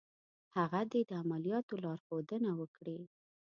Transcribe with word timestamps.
هغه 0.57 0.81
دې 0.91 1.01
د 1.09 1.11
عملیاتو 1.23 1.73
لارښودنه 1.83 2.49
وکړي. 2.59 2.99